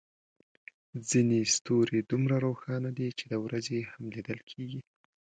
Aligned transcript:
ځینې 1.09 1.39
ستوري 1.55 1.99
دومره 2.11 2.35
روښانه 2.45 2.89
دي 2.97 3.07
چې 3.17 3.25
د 3.31 3.33
ورځې 3.45 3.77
هم 3.91 4.03
لیدل 4.15 4.39
کېږي. 4.51 4.79